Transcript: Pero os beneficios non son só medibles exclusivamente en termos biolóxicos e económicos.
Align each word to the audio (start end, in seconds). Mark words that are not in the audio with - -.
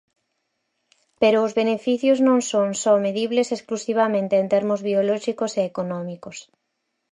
Pero 1.21 1.37
os 1.47 1.55
beneficios 1.59 2.17
non 2.27 2.39
son 2.51 2.69
só 2.83 2.93
medibles 3.05 3.47
exclusivamente 3.57 4.33
en 4.41 4.47
termos 4.53 4.79
biolóxicos 4.87 5.51
e 5.61 5.63
económicos. 5.71 6.37